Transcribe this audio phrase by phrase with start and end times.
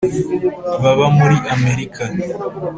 [0.81, 2.03] baba muri amerika.